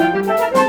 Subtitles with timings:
[0.00, 0.59] Música